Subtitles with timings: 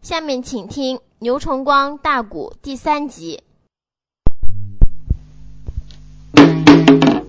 [0.00, 3.42] 下面请听《牛崇光大鼓》第三集。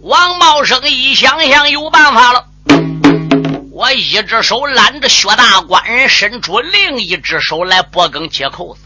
[0.04, 2.46] 王茂生一想想有办法了，
[3.72, 8.82] 我一只手揽着薛大官人，伸出另一只手来脖梗解扣子。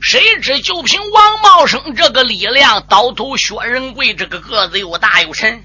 [0.00, 5.62] 谁知就凭王茂生这个力量，刀头薛仁贵这个个子又大又沉，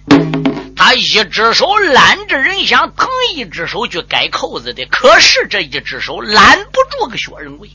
[0.77, 7.69] 他一只手揽着人，想腾一只手去改扣子的，可是这一只手揽不住个薛仁贵，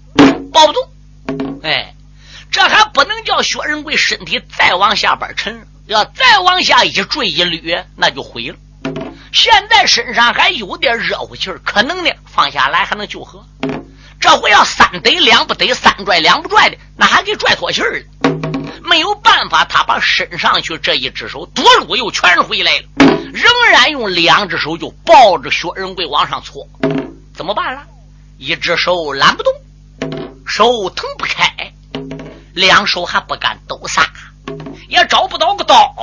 [0.52, 1.60] 抱不动。
[1.64, 1.94] 哎，
[2.50, 5.66] 这还不能叫薛仁贵身体再往下边沉。
[5.86, 8.56] 要再往下一坠一捋，那就毁了。
[9.32, 13.44] 现在身上还有点热乎气儿，可能呢放下来还能救活。
[14.20, 18.61] 这回要三得两不得，三拽两不拽的，那还给拽脱气儿了。
[18.84, 22.84] 没有办法，他把伸上去这一只手多撸又全回来了，
[23.32, 26.66] 仍然用两只手就抱着薛仁贵往上搓。
[27.34, 27.82] 怎么办了？
[28.38, 29.52] 一只手揽不动，
[30.46, 31.72] 手腾不开，
[32.54, 34.06] 两手还不敢抖撒。
[34.88, 35.94] 也找不到个刀，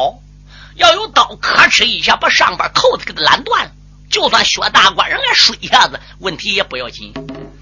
[0.75, 3.72] 要有刀，咔哧一下把上边扣子给他拦断了。
[4.09, 7.14] 就算薛大官人来睡一下子，问题也不要紧。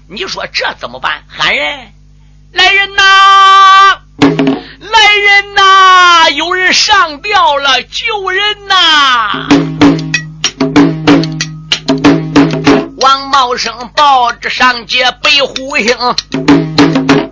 [0.08, 1.22] 你说这怎么办？
[1.28, 1.92] 喊人，
[2.52, 3.02] 来人呐！
[4.20, 6.30] 来人呐！
[6.30, 9.48] 有人上吊了，救人呐！
[13.00, 15.96] 王茂生抱着上街北虎星，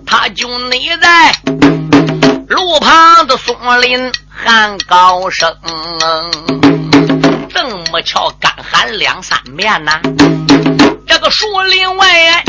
[0.06, 1.33] 他就你在。
[2.48, 5.56] 路旁的松林喊高声，
[7.48, 10.00] 这么巧干喊两三遍呐。
[11.06, 12.44] 这个树林外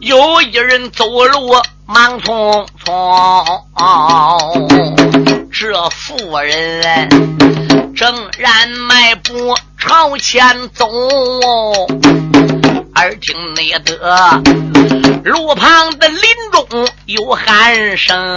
[0.00, 1.52] 有一人走路
[1.86, 3.46] 忙匆匆，
[5.52, 7.08] 这妇人
[7.94, 10.86] 正然迈步朝前走。
[12.96, 14.42] 耳听那得
[15.24, 16.20] 路旁的林
[16.52, 16.66] 中
[17.06, 18.36] 有喊声，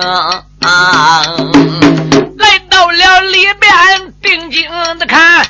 [0.62, 5.46] 来到了里边定睛的看，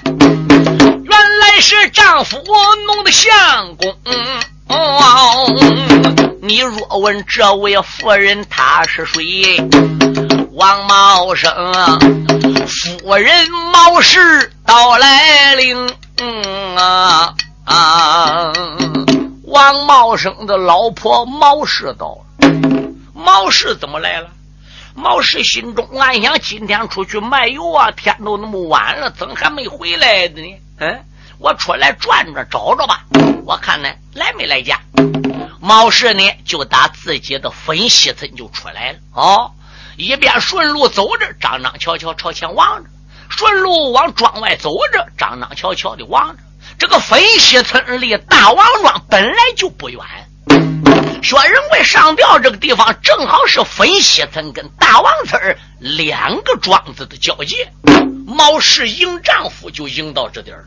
[1.08, 2.42] 原来是丈夫
[2.88, 3.96] 弄的相公。
[6.42, 9.64] 你若问这位夫人她是谁？
[10.54, 11.54] 王茂生，
[12.66, 15.78] 夫人毛氏到来临。
[16.76, 18.52] 啊啊！
[19.44, 22.26] 王茂生的老婆毛氏到了。
[23.14, 24.30] 毛氏怎么来了？
[24.96, 30.48] 毛氏心中暗想：今天出去卖油啊，天都那么晚了，怎还没回来的呢？
[30.78, 31.06] 嗯，
[31.38, 33.06] 我出来转转找找吧。
[33.46, 34.80] 我看呢，来没来家？
[35.62, 39.00] 毛氏呢，就打自己的分西村就出来了。
[39.14, 39.52] 哦，
[39.98, 42.90] 一边顺路走着，张张悄悄朝前望着；
[43.30, 46.44] 顺路往庄外走着，张张悄悄的望着。
[46.78, 50.02] 这个分西村离大王庄本来就不远，
[51.26, 57.68] 薛仁贵上吊这个地方正好是分西村跟大王村两个庄子的交界。
[58.28, 60.64] 毛氏迎丈夫就迎到这点儿，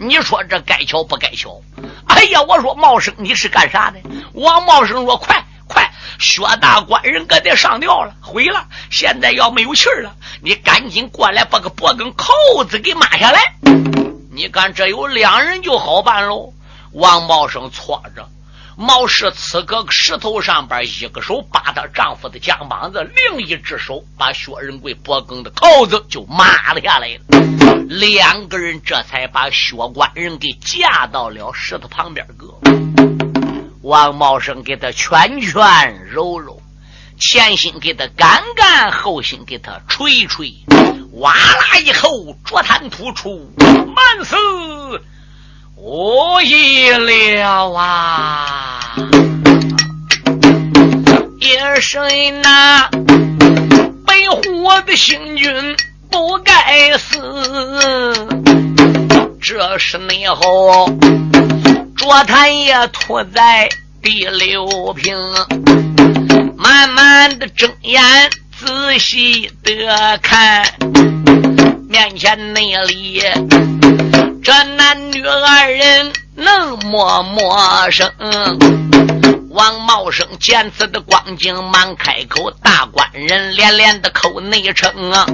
[0.00, 1.60] 你说这该巧不该巧？
[2.06, 4.00] 哎呀，我说茂生你是干啥的？
[4.32, 8.64] 王茂生说：“快快，薛大官人搁这上吊了，毁了！
[8.90, 12.32] 现在要没有气儿了，你赶紧过来把个脖梗扣
[12.64, 13.42] 子给抹下来。”
[14.32, 16.50] 你看，这有两人就好办喽。
[16.92, 18.26] 王茂生搓着，
[18.76, 27.86] 毛氏此刻石头上边，一个手扒他丈夫的肩膀子，另一只手把薛仁贵脖梗的扣子就抹了下来了。
[27.88, 32.54] 两个人这才把薛官人给架到了石头旁边搁。
[33.82, 36.62] 王茂生给他圈圈揉揉，
[37.18, 40.54] 前心给他干干，后心给他捶捶。
[41.14, 42.08] 哇啦一口，
[42.44, 44.36] 浊痰吐出，满死
[45.84, 48.94] 无意了啊！
[51.40, 52.88] 也谁那
[54.06, 54.40] 背虎
[54.86, 55.76] 的星君
[56.08, 57.18] 不该死？
[59.40, 60.86] 这是内后
[61.96, 63.68] 浊痰也吐在
[64.00, 65.16] 第六瓶，
[66.56, 68.00] 慢慢的睁眼。
[68.56, 70.64] 仔细的看，
[71.88, 73.20] 面前那里，
[74.42, 78.10] 这男女二人能陌陌生。
[79.50, 85.26] 王茂生见此的光景，忙开口：“大官人连连的口内称啊，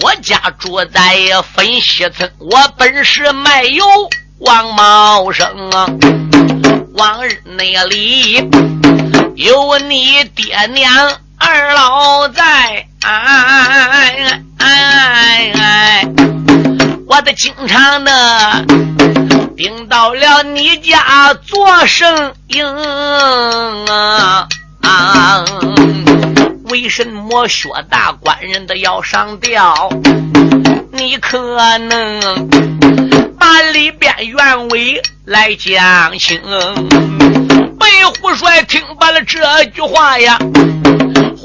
[0.00, 1.16] 我家住在
[1.54, 3.84] 分西村，我本是卖油
[4.38, 5.86] 王茂生啊。
[6.94, 8.48] 往日那里
[9.34, 16.08] 有你爹娘。”二老在，哎哎哎！
[17.08, 18.64] 我的经常的
[19.56, 22.60] 顶到了你家做生意
[24.82, 25.44] 啊！
[26.64, 29.88] 为什么薛大官人的要上吊？
[30.92, 32.48] 你可能
[33.38, 36.40] 把里边原委来讲清？
[37.78, 37.86] 白
[38.20, 40.38] 虎帅听罢了这句话呀，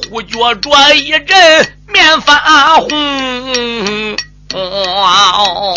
[0.09, 2.87] 忽觉着一阵面发红。
[4.53, 5.75] 哦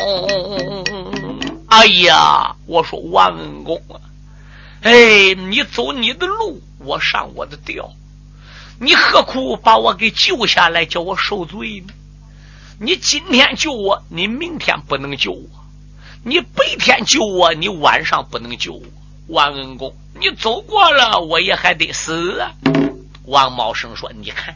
[1.69, 3.99] 哎呀，我说王恩公啊，
[4.83, 7.91] 哎，你走你的路，我上我的调。
[8.79, 11.93] 你何苦把我给救下来，叫我受罪呢？
[12.79, 15.49] 你今天救我，你明天不能救我；
[16.25, 18.83] 你白天救我，你晚上不能救我。
[19.29, 22.43] 王恩公，你走过了，我也还得死！
[23.25, 24.55] 王茂生说：“你看，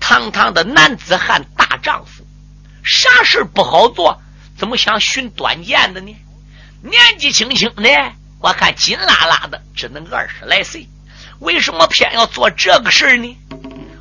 [0.00, 2.24] 堂堂的男子汉大丈夫，
[2.84, 4.20] 啥事不好做，
[4.56, 6.16] 怎么想寻短见的呢？
[6.82, 10.88] 年纪轻轻的，我看紧拉拉的，只能二十来岁。”
[11.40, 13.36] 为什么偏要做这个事呢？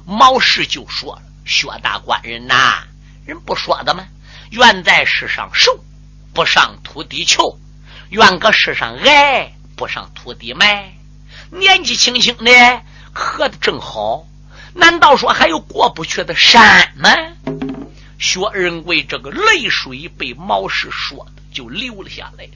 [0.05, 2.83] 毛氏就说了：“薛大官人呐，
[3.25, 4.03] 人不说的吗？
[4.51, 5.79] 愿在世上受，
[6.33, 7.57] 不上土地求；
[8.09, 10.91] 愿搁世上挨，不上土地埋。
[11.49, 12.81] 年纪轻轻的，
[13.13, 14.25] 活得正好。
[14.73, 17.09] 难道说还有过不去的山吗？”
[18.19, 22.47] 薛仁贵这个泪水被毛氏说的就流了下来。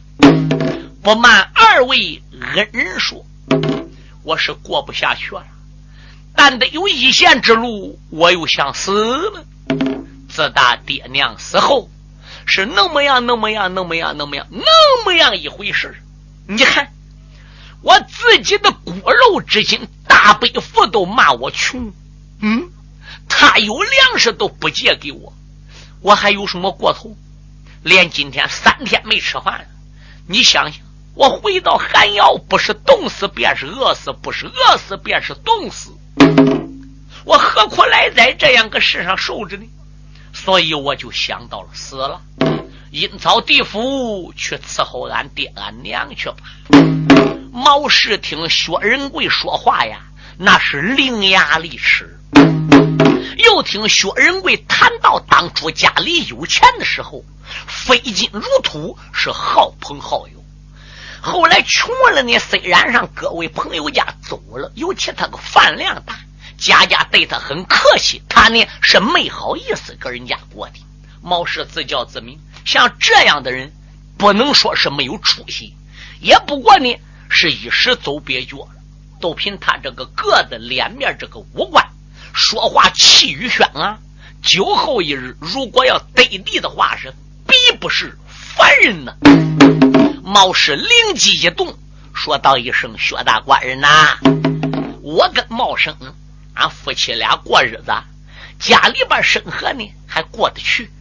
[1.01, 2.21] 不瞒二位
[2.55, 3.25] 恩人说。
[4.23, 5.45] 我是过不下去了，
[6.33, 9.45] 但得有一线之路，我又想死了。
[10.29, 11.89] 自打爹娘死后，
[12.45, 15.93] 是那么样，那么样，那么样，那么样，那么样一回事。
[16.47, 16.93] 你看，
[17.81, 21.91] 我自己的骨肉之亲大伯父都骂我穷，
[22.39, 22.69] 嗯，
[23.27, 25.33] 他有粮食都不借给我，
[26.03, 27.15] 我还有什么过头？
[27.81, 29.67] 连今天三天没吃饭，
[30.27, 30.81] 你想想。
[31.15, 35.91] 我回到寒窑，不是冻死便是饿死，不是饿死便是冻死。
[37.23, 39.65] 我何苦来在这样个世上受着呢？
[40.33, 42.21] 所以我就想到了死了，
[42.91, 46.37] 阴曹地府去伺候俺爹俺娘去吧。
[47.51, 49.99] 毛氏听薛仁贵说话呀，
[50.37, 52.05] 那是伶牙俐齿；
[53.43, 57.23] 又听薛仁贵谈到当初家里有钱的时候，
[57.85, 60.43] 挥金如土，是好朋好友。
[61.21, 66.17] 后来穷了呢，虽然上各位朋友家走了，尤其他个饭量大，
[66.57, 70.73] 家家对他很客气，他呢是没好意思跟人家过的。
[71.21, 73.73] 毛氏自教自明，像这样的人，
[74.17, 75.75] 不能说是没有出息，
[76.19, 76.95] 也不过呢
[77.29, 78.69] 是一时走蹩脚了。
[79.21, 81.87] 都凭他这个个子、脸面、这个五官，
[82.33, 83.99] 说话气宇轩昂，
[84.41, 87.13] 酒后一日，如果要得地的话，是
[87.47, 89.15] 必不是凡人呢。
[90.23, 91.77] 毛氏灵机一动，
[92.13, 94.17] 说道一声：“薛大官人呐，
[95.03, 95.95] 我跟茂生，
[96.55, 97.93] 俺夫妻俩过日子，
[98.59, 100.91] 家里边生活呢还过得去。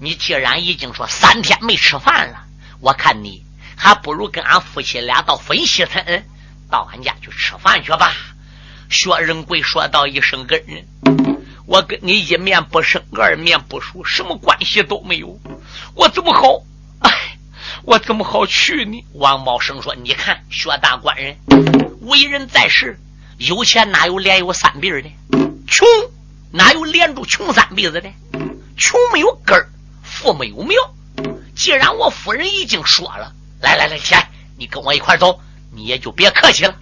[0.00, 2.44] 你既然已经说三天没吃饭了，
[2.80, 3.44] 我看你
[3.76, 6.26] 还不如跟俺夫妻俩到分西村，
[6.68, 8.12] 到俺家去吃饭去吧。”
[8.90, 10.84] 薛仁贵说道一声：“恩人，
[11.64, 15.38] 我跟你一面不生，二面不熟，什么关系都没有，
[15.94, 16.64] 我怎么好？”
[16.98, 17.38] 哎
[17.84, 19.02] 我怎么好去呢？
[19.12, 21.36] 王茂生说：“你看，薛大官人
[22.02, 22.98] 为人在世，
[23.38, 25.04] 有钱哪有脸有三鼻的？
[25.68, 25.86] 穷
[26.50, 28.10] 哪有连住穷三辈子的？
[28.76, 29.68] 穷没有根儿，
[30.02, 30.76] 富没有苗。
[31.54, 34.26] 既然我夫人已经说了，来来来，钱，
[34.58, 35.40] 你跟我一块走，
[35.72, 36.74] 你也就别客气了。”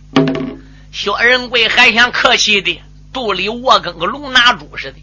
[0.90, 2.80] 薛仁贵还想客气的，
[3.12, 4.98] 肚里窝跟个龙拿猪似的，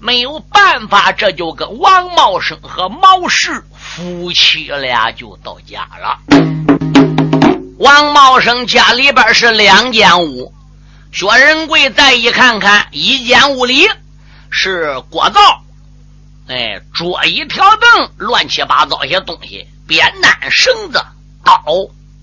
[0.00, 3.62] 没有办法，这就跟王茂生和毛氏。
[3.72, 6.18] 夫妻俩就到家了。
[7.78, 10.54] 王茂生家里边是两间屋，
[11.12, 13.88] 薛仁贵再一看看，一间屋里
[14.50, 15.40] 是锅灶，
[16.46, 21.02] 哎，桌椅条凳，乱七八糟些东西，扁担、绳子、
[21.44, 21.64] 刀、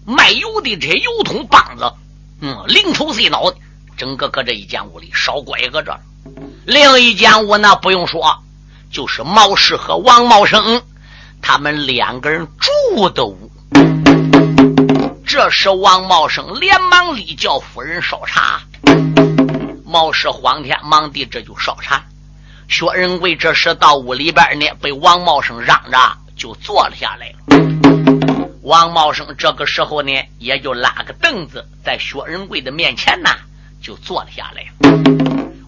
[0.05, 1.91] 卖油的这些油桶、棒子，
[2.39, 3.57] 嗯，零头碎脑的，
[3.97, 5.91] 整个搁这一间屋里，烧锅也搁这。
[6.65, 8.43] 另一间屋那不用说，
[8.91, 10.81] 就是毛氏和王茂生。
[11.41, 13.51] 他们两个人住的屋，
[15.25, 18.61] 这时王茂生连忙里叫夫人烧茶。
[19.85, 22.03] 毛氏慌天忙地，这就烧茶。
[22.67, 25.97] 薛仁贵这时到屋里边呢，被王茂生让着，
[26.35, 27.96] 就坐了下来了。
[28.67, 33.29] 王茂生这个时候呢，也就拉个凳子在薛仁贵的面前呢，
[33.81, 34.65] 就坐了下来。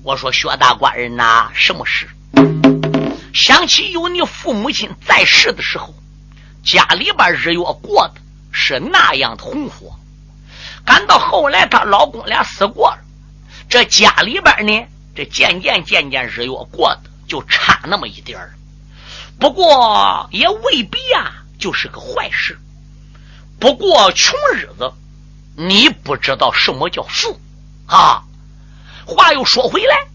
[0.04, 2.10] 我说薛大官人呐，什么事？
[3.34, 5.94] 想起有你父母亲在世的时候，
[6.62, 8.16] 家里边日月过的
[8.52, 9.98] 是那样的红火。
[10.84, 13.00] 赶到后来，她老公俩死过了，
[13.70, 18.52] 这家里边呢，这渐渐渐渐日月过的就差那么一点儿。
[19.40, 22.60] 不过也未必啊，就是个坏事。
[23.60, 24.94] 不过穷日子，
[25.58, 27.38] 你不知道什么叫富
[27.86, 28.24] 啊。
[29.06, 30.08] 话又说回来，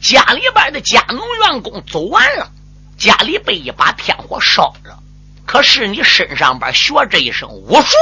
[0.00, 2.50] 家里边的家奴员工走完了，
[2.96, 4.98] 家里被一把天火烧了。
[5.44, 7.96] 可是你身上边学这一身武术，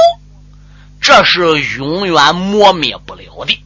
[1.01, 3.61] 这是永远磨灭不了的。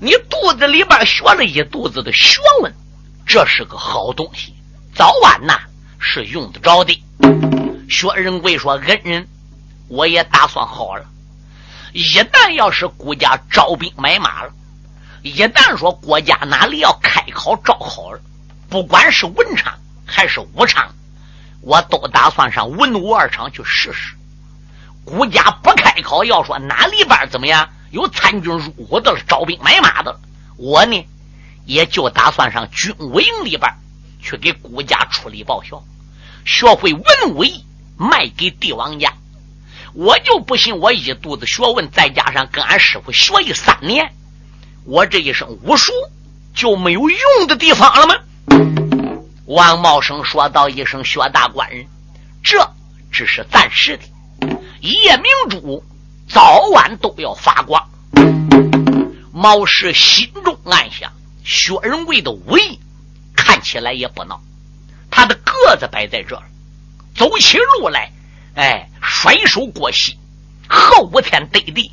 [0.00, 2.74] 你肚子里边学了一肚子的学问，
[3.24, 4.52] 这是个好东西，
[4.96, 5.60] 早晚呐
[6.00, 7.00] 是用得着的。
[7.88, 9.28] 薛仁贵说：“恩人，
[9.90, 11.04] 我也打算好了。
[11.92, 14.52] 一旦要是国家招兵买马了。”
[15.22, 18.20] 一旦说国家哪里要开考招好了，
[18.70, 19.70] 不管是文昌
[20.06, 20.94] 还是武昌，
[21.60, 24.14] 我都打算上文武二场去试试。
[25.04, 30.18] 国家不开考，要说哪里边怎么样有参军入伍的、招兵买马的，
[30.56, 31.06] 我呢
[31.66, 33.70] 也就打算上军武营里边
[34.22, 35.84] 去给国家出力报效，
[36.46, 37.04] 学会文
[37.34, 37.62] 武艺，
[37.98, 39.12] 卖给帝王家。
[39.94, 44.12] 我就不信我一肚子学问，再加上跟俺师傅学艺三年。
[44.84, 45.92] 我这一身武术
[46.54, 48.14] 就没有用的地方了吗？
[49.46, 51.84] 王茂生说道一声：“薛大官人，
[52.42, 52.70] 这
[53.10, 54.48] 只是暂时的，
[54.80, 55.84] 夜明珠
[56.28, 57.84] 早晚都要发光。”
[59.34, 61.12] 毛氏心中暗想：
[61.44, 62.78] 薛仁贵的武艺
[63.34, 64.38] 看起来也不孬，
[65.10, 66.42] 他的个子摆在这儿，
[67.16, 68.12] 走起路来，
[68.60, 70.18] 哎，甩手过膝，
[70.68, 71.92] 后五天得地，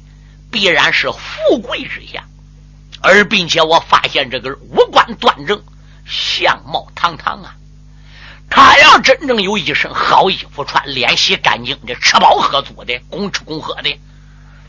[0.52, 2.22] 必然是富贵之相。
[3.00, 5.64] 而并且我发现这个五官端正，
[6.06, 7.56] 相貌堂堂啊！
[8.50, 13.98] 他要真正有一身好衣服穿，脸洗干净的，吃饱喝足的，公吃公喝的，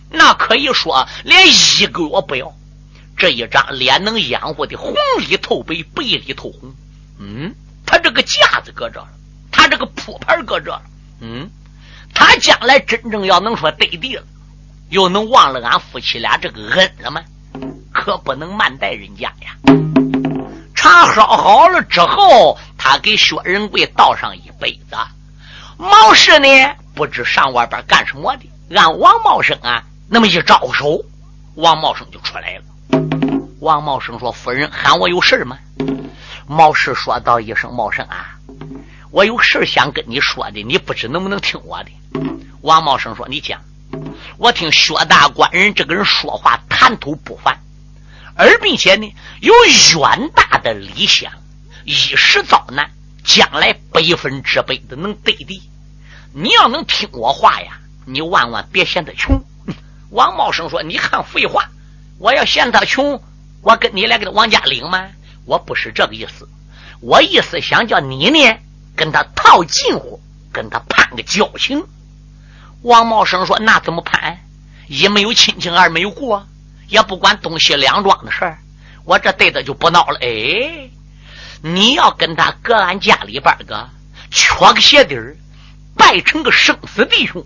[0.09, 2.55] 那可以说连一个月不要，
[3.17, 6.73] 这一张脸能养活的红里透白，白里透红。
[7.19, 7.53] 嗯，
[7.85, 9.09] 他这个架子搁这了，
[9.51, 10.81] 他这个铺盘搁这了。
[11.21, 11.51] 嗯，
[12.15, 14.23] 他将来真正要能说对地了，
[14.91, 17.21] 又能忘了俺夫妻俩这个恩了吗？
[17.93, 19.57] 可不能慢待人家呀！
[20.75, 24.97] 茶喝好了之后，他给薛仁贵倒上一杯子。
[25.77, 26.49] 毛氏呢，
[26.95, 31.05] 不知上外边干什么的，按王茂生啊那么一招手，
[31.57, 32.63] 王茂生就出来了。
[33.61, 35.59] 王茂生说：“夫人喊我有事吗？”
[36.47, 38.38] 毛氏说道一声：“茂生啊，
[39.11, 41.91] 我有事想跟你说的，你不知能不能听我的？”
[42.63, 43.61] 王茂生说：“你讲。”
[44.37, 47.59] 我听薛大官人这个人说话谈吐不凡。
[48.37, 51.33] 而并且呢，有远大的理想，
[51.85, 52.91] 一时遭难，
[53.25, 55.63] 将来百分之百的能得地。
[56.33, 59.43] 你要能听我话呀，你万万别嫌他穷。
[60.11, 61.69] 王茂生说：“你看废话，
[62.19, 63.21] 我要嫌他穷，
[63.63, 65.09] 我跟你来给他往家领吗？
[65.47, 66.49] 我不是这个意思，
[67.01, 68.59] 我意思想叫你呢
[68.99, 70.21] 跟他套近乎，
[70.53, 71.83] 跟他攀个交情。”
[72.83, 74.39] 王茂生说：“那怎么攀？
[74.89, 76.39] 一没有亲情，二没有故。”
[76.89, 78.59] 也不管东西两庄的事儿，
[79.05, 80.19] 我这对他就不闹了。
[80.23, 80.89] 哎，
[81.61, 83.87] 你要跟他搁俺家里边个
[84.31, 85.37] 缺个鞋底儿，
[85.95, 87.45] 拜成个生死弟兄，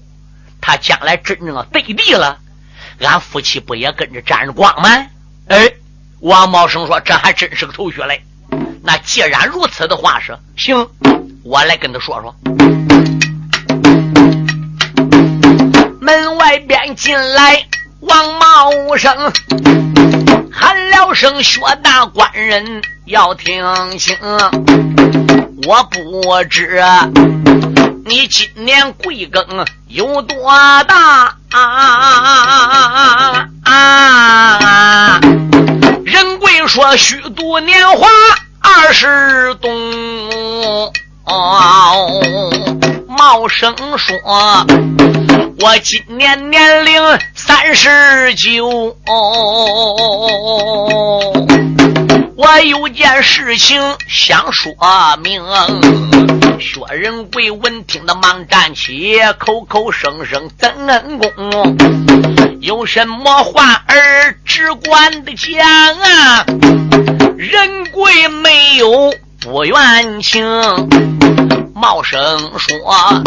[0.61, 2.39] 他将来真正对立了，
[3.01, 4.89] 俺夫妻不也跟着沾着光吗？
[5.49, 5.75] 哎，
[6.21, 8.23] 王茂生说：“这还真是个头绪嘞。
[8.85, 10.89] 那既然如此的话，是行，
[11.45, 12.33] 我来跟他说说。”
[16.01, 17.67] 门外边进来。
[18.03, 19.15] 王茂生
[20.53, 23.65] 喊了声：“薛大官人要听
[23.97, 24.19] 清，
[25.69, 26.83] 我不知
[28.05, 33.49] 你今年贵庚有多大啊？”
[36.05, 38.09] 人贵说：“虚度年华
[38.59, 39.73] 二十冬。”
[43.09, 44.17] 茂生说
[45.61, 47.01] ：“我今年年龄
[47.35, 48.97] 三十九，
[52.37, 54.73] 我有件事情想说
[55.23, 55.43] 明。”
[56.59, 61.31] 薛仁贵闻听的忙站起，口口声声赠恩公，
[62.61, 65.61] 有什么话儿只管的讲
[65.99, 66.45] 啊？
[67.37, 69.13] 仁贵没有
[69.45, 70.45] 不愿情。
[71.75, 72.21] 茂生
[72.59, 73.23] 说：“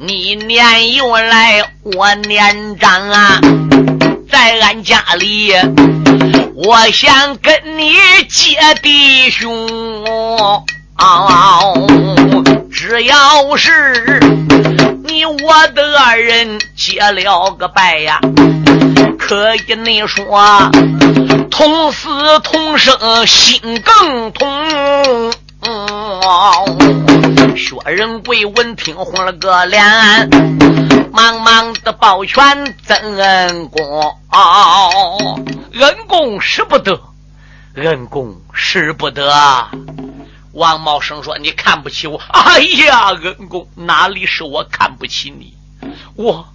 [0.00, 3.40] 你年幼来，我年长啊，
[4.30, 5.52] 在俺家里，
[6.54, 7.92] 我想跟你
[8.28, 9.68] 结弟兄。
[10.96, 14.20] 只只要是
[15.04, 18.18] 你我的人结了个拜呀，
[19.26, 20.70] 可以你说
[21.50, 22.08] 同死
[22.44, 24.46] 同生心更痛。
[27.56, 29.82] 薛仁贵闻听红了个脸，
[31.12, 34.16] 忙忙的抱拳赠恩公，
[35.72, 37.00] 恩公使不得，
[37.74, 39.34] 恩公使不得。
[40.52, 42.20] 王茂生说：“你看不起我？
[42.28, 45.52] 哎呀，恩公哪里是我看不起你？
[46.14, 46.46] 我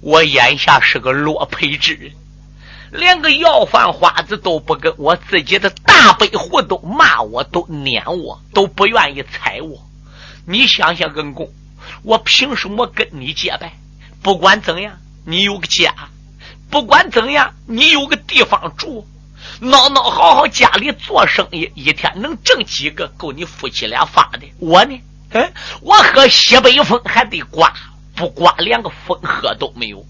[0.00, 2.12] 我眼下是个落魄之人，
[2.92, 9.84] 连个要饭花子都不跟我自己的大背户都骂我，都撵我，都不愿意睬我。
[10.46, 11.52] 你想想，恩公，
[12.02, 13.72] 我凭什么跟你结拜？
[14.22, 15.90] 不管怎样，你有个家；
[16.70, 19.06] 不管怎样，你有个地方住。”
[19.60, 24.42] 孬孬好好家里做生意，一天能挣几个够你夫妻俩发的？
[24.58, 25.00] 我呢？
[25.30, 27.72] 嗯，我喝西北风还得刮，
[28.18, 30.04] 不刮连个风喝都没有，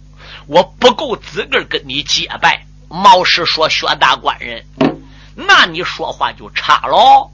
[0.46, 2.64] 我不够资格跟你结拜。
[2.88, 4.64] 毛氏说：“薛大官人，
[5.34, 7.30] 那你说话就差喽。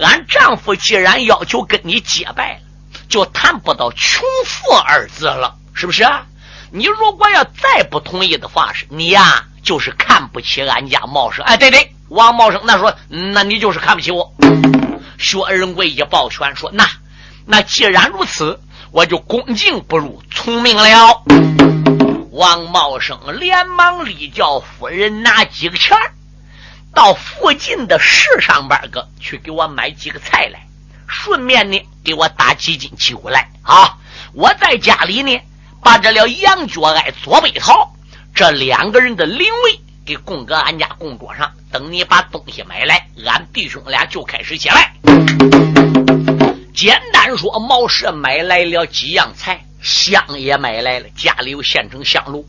[0.00, 2.62] 俺丈夫既然要求跟你结拜，
[3.06, 6.06] 就谈不到穷富二字了，是不是？
[6.70, 14.32] 你如果要再不同意的话，是你呀。”就是看不起俺家茂生，哎，对对，王茂生，那说，那你就是看不起我。
[15.18, 16.88] 薛仁贵一抱拳说：“那
[17.46, 18.60] 那既然如此，
[18.92, 21.22] 我就恭敬不如从命了。”
[22.32, 26.12] 王茂生连忙立叫夫人拿几个钱儿
[26.92, 30.66] 到附近的市上边个去给我买几个菜来，
[31.08, 33.96] 顺便呢给我打几斤酒来啊！
[34.34, 35.40] 我在家里呢，
[35.82, 37.90] 把这了羊角爱左背桃。
[38.34, 44.92] 这两个人的灵位给供搁俺家供桌上，等你把东西买来，俺弟兄俩就开始起来。
[46.76, 52.46] 简单说，毛氏买来了几样菜，香也买来了，家里有现成香炉。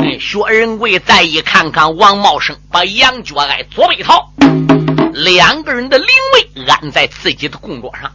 [0.00, 4.32] 哎，薛仁贵再一看看王茂生，把杨觉爱左背桃，
[5.12, 8.10] 两个人的灵位安在自己的供桌上，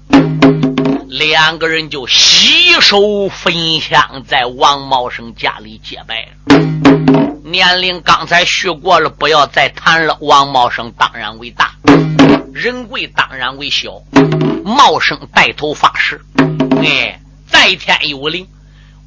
[1.08, 6.58] 两个人就洗手焚香，在王茂生家里结拜了。
[7.44, 10.18] 年龄刚才学过了，不要再谈了。
[10.22, 11.72] 王茂生当然为大，
[12.54, 14.02] 仁贵当然为小。
[14.64, 16.22] 茂生带头发誓：
[16.84, 18.48] 哎，在天有灵，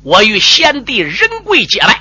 [0.03, 2.01] 我与贤弟仁贵结拜，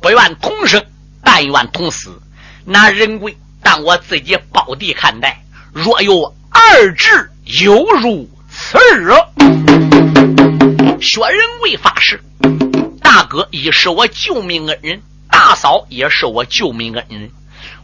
[0.00, 0.84] 不愿同生，
[1.22, 2.20] 但愿同死。
[2.64, 9.16] 拿仁贵当我自己胞弟看待，若有二志，犹如此儿。
[11.00, 12.22] 薛仁贵发誓：
[13.00, 15.00] 大哥已是我救命恩人。
[15.30, 17.30] 大嫂也是我救命恩人，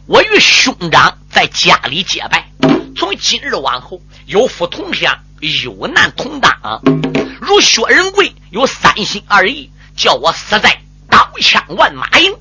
[0.07, 2.49] 我与兄长在家里结拜，
[2.95, 6.81] 从今日往后有福同享，有难同当。
[7.41, 12.33] 如薛仁贵有三心二意，叫我死在刀枪万马营。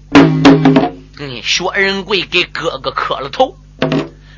[1.18, 3.56] 嗯，薛仁贵给哥哥磕了头，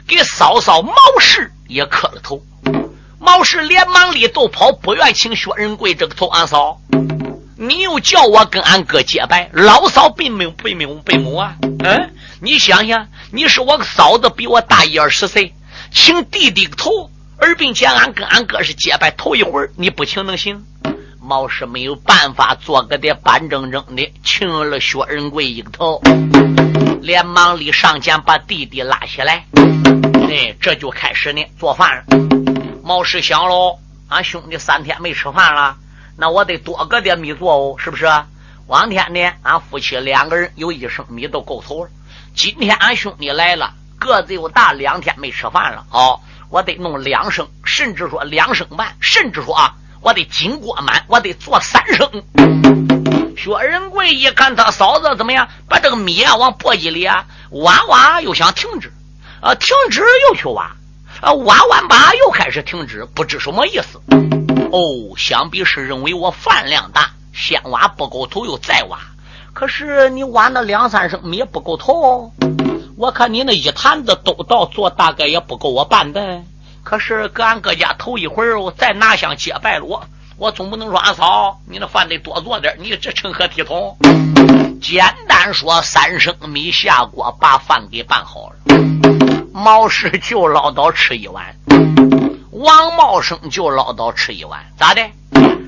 [0.06, 2.42] 给嫂嫂毛氏也磕了头。
[3.18, 6.80] 毛氏连忙里都跑，不愿请薛仁贵这个头，俺嫂。
[7.58, 11.56] 你又叫我跟俺哥结拜，老嫂背母背母背母啊！
[11.84, 15.54] 嗯，你想想，你是我嫂子，比我大一二十岁，
[15.96, 20.62] 请弟弟个头，而并且俺跟俺哥是结拜头一回你不请能行？
[21.22, 26.02] 毛氏没有办法，做个的板正正的，请了薛仁贵一个头，
[27.00, 29.46] 连忙里上前把弟弟拉起来，
[30.28, 32.04] 哎，这就开始呢做饭。
[32.84, 33.78] 毛氏想喽，
[34.08, 35.76] 俺兄弟三天没吃饭了。
[36.18, 38.06] 那我得多搁点米做哦，是不是？
[38.66, 41.90] 往天呢，俺夫妻两个人有一升米都够头了。
[42.34, 52.22] 今天俺兄弟来了，个子又大，两天没吃饭了，哦，我得弄两升，甚至说两升半，甚至说啊，我得金锅满，我得做三升。
[53.36, 58.92] 薛仁贵一看他嫂子怎么样，把这个米啊往簸箕里啊挖挖，又想停止，
[59.40, 60.70] 啊，停止又去挖，
[61.20, 64.00] 啊，挖完把又开始停止，不知什么意思。
[64.72, 68.98] 哦，想必是认为我饭量大，先挖不够头又再挖。
[69.52, 72.32] 可是你挖那两三升米不够头，
[72.98, 76.42] 我看你那一坛子都倒做，大概也不够我半的。
[76.82, 79.84] 可是搁俺哥家头一会儿，我再拿箱接拜了
[80.38, 83.98] 我，总不能说俺嫂，你那饭得多做点，你这成何体统？
[84.80, 88.56] 简单说，三升米下锅，把饭给拌好了，
[89.52, 91.54] 毛氏就唠叨吃一碗。
[92.50, 95.02] 王茂生就唠叨吃一碗，咋的？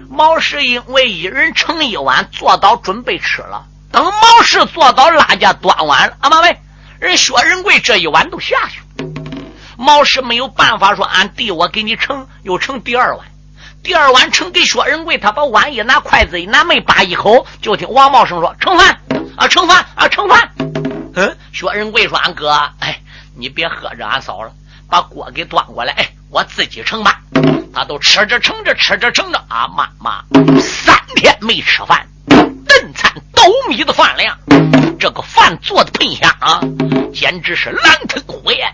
[0.08, 3.66] 毛氏因为一人盛一碗，坐倒准备吃了。
[3.92, 6.58] 等毛氏坐倒拉架端碗了，阿妈喂，
[7.00, 8.80] 人薛仁贵这一碗都下去。
[9.76, 13.26] 毛氏没有办法说，俺弟我给你盛，又盛第二碗。
[13.82, 19.00] 第二碗盛给薛仁贵，他把碗一拿，筷子一拿，没扒一口，就听王茂生说：“盛饭
[19.37, 20.50] 啊，盛饭啊，盛饭。”
[21.14, 23.00] 嗯，薛仁贵说：“俺哥，哎，
[23.37, 24.50] 你别喝着俺嫂了，
[24.90, 27.20] 把锅给端过来，哎，我自己盛吧。”
[27.72, 30.24] 他都吃着盛着，吃着盛着啊，妈妈
[30.61, 32.04] 三天没吃饭，
[32.68, 34.38] 顿餐斗米的饭量，
[35.00, 36.61] 这个饭做的喷香啊，
[37.12, 38.72] 简直是狼吞虎咽。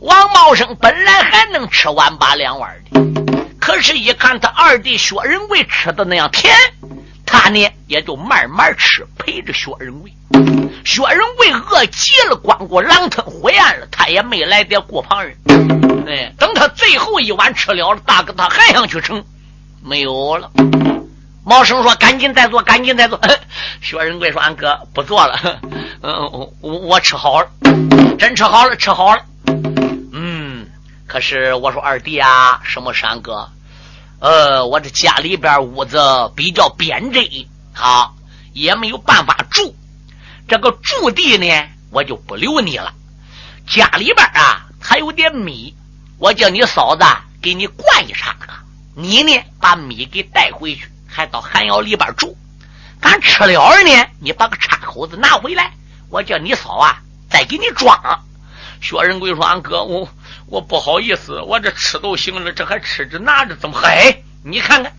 [0.00, 3.00] 王茂生本来还能吃碗把两碗的。
[3.60, 6.52] 可是，一看他二弟薛仁贵吃的那样甜，
[7.24, 10.12] 他呢也就慢慢吃，陪着薛仁贵。
[10.84, 15.36] 薛仁贵饿极了，光顾狼吞虎咽了，他也没来得顾旁人。
[16.08, 19.24] 哎，等他最后一碗吃了了，大哥他还想去盛，
[19.80, 20.50] 没有了。
[21.44, 23.20] 毛生说：“赶紧再做，赶紧再做。
[23.82, 25.60] ”薛仁贵说：“俺哥不做了，
[26.02, 27.50] 嗯，我我吃好了，
[28.18, 29.24] 真吃好了，吃好了。”
[30.12, 30.66] 嗯
[31.06, 33.48] 可是我说二弟啊，什么山哥？
[34.20, 35.98] 呃，我这家里边屋子
[36.36, 37.20] 比较偏窄，
[37.72, 38.14] 好
[38.52, 39.74] 也没有办法住。
[40.46, 42.94] 这个住地呢，我就不留你了。
[43.66, 45.74] 家里边啊还有点米，
[46.18, 47.04] 我叫你嫂子
[47.40, 48.46] 给你灌一场子，
[48.94, 52.36] 你呢把米给带回去，还到寒窑里边住。
[53.00, 55.72] 俺吃了呢，你把个叉口子拿回来，
[56.08, 56.98] 我叫你嫂啊
[57.28, 57.98] 再给你装。
[58.80, 60.08] 薛仁贵说：“俺哥我。”
[60.46, 64.22] 我不好意思，我这吃都行了，这还吃着拿着怎么嗨？
[64.44, 64.92] 你看看，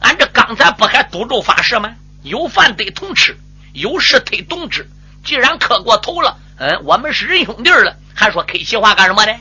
[0.00, 1.94] 俺这刚才不还赌咒发誓吗？
[2.22, 3.38] 有饭得同吃，
[3.72, 4.88] 有事得同知。
[5.24, 9.32] 既然磕过头了，嗯，我们是仁兄弟了，还说客气话干什么呢？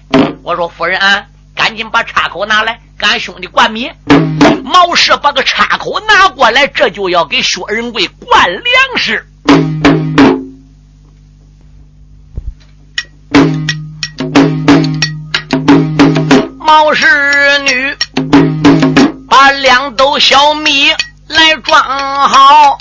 [0.43, 3.91] 我说夫人啊，赶紧把叉口拿来，俺兄弟灌米。
[4.63, 8.63] 毛氏把个插口拿过来，这就要给薛仁贵灌粮
[8.97, 9.25] 食。
[16.57, 17.05] 毛氏
[17.59, 17.95] 女
[19.29, 20.89] 把两斗小米
[21.27, 21.79] 来装
[22.27, 22.79] 好，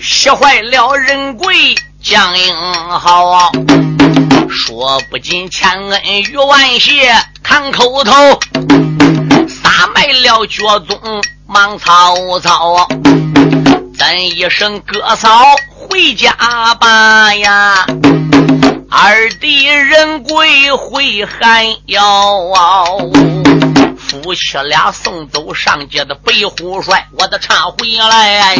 [0.00, 2.54] 学坏了人贵将英
[2.88, 3.50] 豪，
[4.48, 8.12] 说不尽千恩与万谢看口头，
[9.48, 10.98] 撒卖了脚宗
[11.46, 12.86] 忙曹操，
[13.98, 15.28] 咱一声哥嫂
[15.74, 16.32] 回家
[16.76, 17.84] 吧呀。
[18.90, 22.00] 二弟仁贵回寒窑，
[24.08, 28.56] 夫妻俩送走上街的白虎帅，我的茶回来，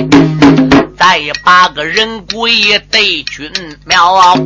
[0.99, 2.99] 再把个人鬼带
[3.31, 3.51] 军
[3.87, 4.37] 庙。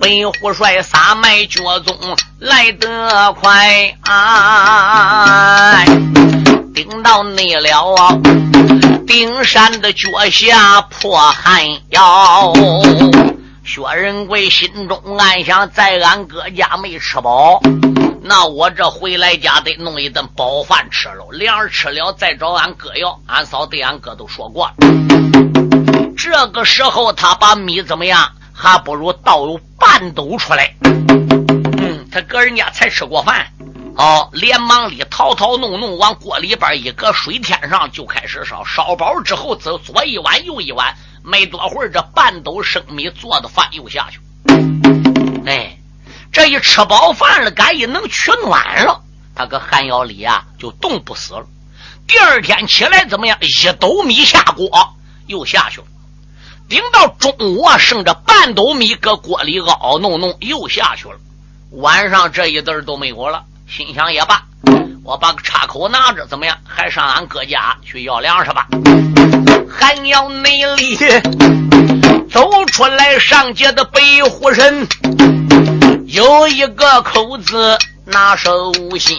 [0.00, 0.08] 白
[0.40, 1.94] 虎帅撒麦脚踪
[2.38, 3.94] 来得快，
[6.74, 8.18] 顶到内了
[9.06, 12.54] 顶山的脚下破寒窑。
[13.68, 17.60] 薛仁贵心中暗想：在俺哥家没吃饱，
[18.22, 23.20] 那我这回来家得弄一顿饱饭吃了，粮吃了再找俺哥要。
[23.26, 24.74] 俺嫂对俺哥都说过了。
[26.16, 28.26] 这个时候他把米怎么样？
[28.54, 30.74] 还不如倒有半斗出来。
[30.82, 33.48] 嗯，他搁人家才吃过饭，
[33.98, 38.64] 哦，连忙里淘淘弄弄往锅里边一搁，水添上就开始烧。
[38.64, 40.94] 烧饱之后，走左一碗右一碗。
[41.22, 44.20] 没多会儿，这半斗生米做的饭又下去。
[45.46, 45.76] 哎，
[46.32, 49.02] 这一吃饱饭了，赶一能取暖了，
[49.34, 51.46] 他搁寒窑里啊就冻不死了。
[52.06, 53.36] 第二天起来怎么样？
[53.40, 54.68] 一斗米下锅
[55.26, 55.86] 又下去了。
[56.68, 61.16] 顶到中午啊，剩着半斗米搁锅里熬熬弄弄又下去了。
[61.72, 64.42] 晚上这一顿都没有了，心想也罢，
[65.04, 66.56] 我把插口拿着，怎么样？
[66.66, 68.66] 还上俺哥家去要粮食吧。
[69.70, 70.96] 寒窑内里
[72.30, 74.86] 走出来上街的白虎神，
[76.06, 79.16] 有一个口子拿手心，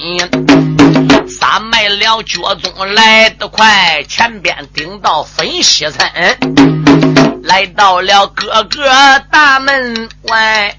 [1.27, 6.09] 撒卖了脚踪来得快，前边顶到分西村，
[7.43, 8.89] 来到了哥哥
[9.31, 10.75] 大门外，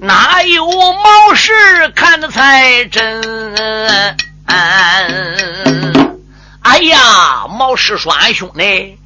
[0.00, 1.52] 哪有毛事
[1.94, 3.22] 看得才真？
[6.64, 8.98] 哎呀，毛师说：“俺兄弟，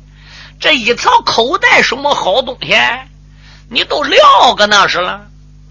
[0.60, 2.72] 这一条口袋什么好东西？
[3.68, 5.22] 你都撂个那是了。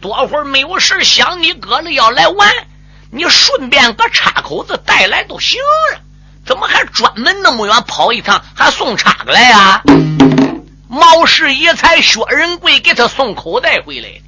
[0.01, 2.53] 多会儿没有事想你哥了要来玩，
[3.09, 5.59] 你顺便把插口子带来都行
[5.93, 6.01] 了。
[6.45, 9.81] 怎么还专门那么远跑一趟，还送叉子来呀？”
[10.89, 14.21] 毛氏一猜，薛仁贵给他送口袋回来的。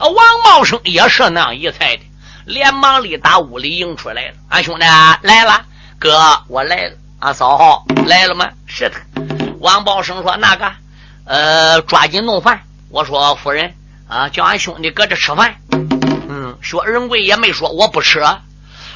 [0.00, 2.02] 王茂生也是那样一猜的，
[2.44, 4.34] 连忙里打屋里迎出来了。
[4.48, 4.84] 俺兄弟
[5.22, 5.64] 来了。
[5.98, 6.96] 哥，我来了。
[7.18, 8.50] 啊，嫂来了吗？
[8.66, 8.96] 是的。
[9.60, 10.70] 王宝生说：“那个，
[11.24, 13.74] 呃，抓紧弄饭。”我说：“夫人
[14.06, 15.56] 啊，叫俺兄弟搁这吃饭。”
[16.28, 18.22] 嗯薛仁贵也没说我不吃。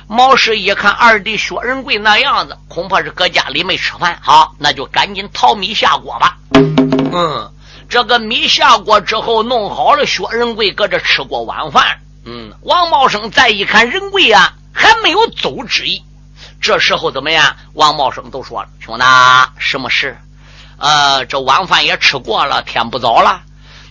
[0.06, 4.18] 毛氏一看二弟薛仁贵那样子，恐怕是搁家里没吃饭。
[4.20, 6.36] 好，那就赶紧淘米下锅吧。
[6.52, 7.50] 嗯，
[7.88, 11.98] 这个米下锅之后弄好了，薛仁贵搁这吃过晚饭。
[12.26, 16.02] 嗯，王茂生再一看仁贵啊，还没有走之意。
[16.60, 17.56] 这时候怎么样？
[17.72, 19.04] 王茂生都说了：“兄弟，
[19.58, 20.16] 什么事？
[20.76, 23.40] 呃，这晚饭也吃过了，天不早了。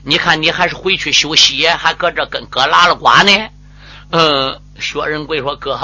[0.04, 3.32] 你看你还是回去休息，还搁这跟哥拉了呱呢。”
[4.12, 5.80] 嗯，薛仁贵说：“哥，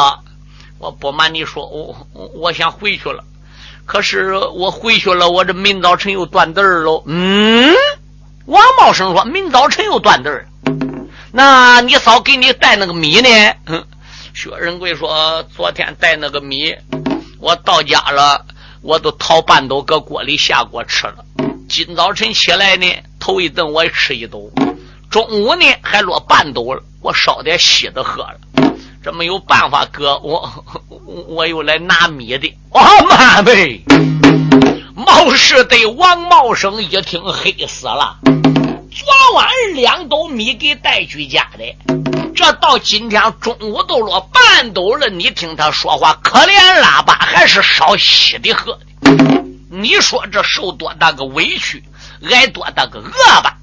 [0.77, 1.95] 我不瞒你说，我
[2.35, 3.23] 我想回去了。
[3.85, 7.73] 可是我回去了，我这明早晨又断顿喽。”嗯，
[8.45, 10.47] 王茂生说：“明早晨又断顿
[11.31, 13.29] 那你嫂给你带那个米呢？”
[13.65, 13.85] 嗯。
[14.35, 16.75] 薛仁贵说：“昨天带那个米，
[17.39, 18.45] 我到家了，
[18.81, 21.23] 我都掏半斗搁锅里下锅吃了。
[21.69, 22.85] 今早晨起来呢，
[23.17, 24.51] 头一顿我也吃一斗，
[25.09, 28.37] 中午呢还落半斗了，我烧点稀的喝了。
[29.01, 30.65] 这没有办法，哥，我
[31.27, 32.53] 我又来拿米的。
[32.71, 33.81] 我妈呗！
[34.93, 38.17] 毛氏对王茂生一听，黑死了。
[38.91, 42.03] 昨晚两斗米给带去家的。”
[42.35, 48.85] 这到今天中午都落半斗了，你听他说话可怜喇叭，还是烧稀的喝的。
[49.69, 51.81] 你说这受多大个委屈，
[52.29, 53.55] 挨多大个饿吧？